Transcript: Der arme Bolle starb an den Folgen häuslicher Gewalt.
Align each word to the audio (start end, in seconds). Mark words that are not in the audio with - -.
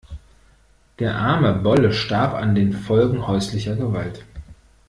Der 0.97 1.13
arme 1.15 1.53
Bolle 1.61 1.93
starb 1.93 2.33
an 2.33 2.55
den 2.55 2.73
Folgen 2.73 3.27
häuslicher 3.27 3.75
Gewalt. 3.75 4.25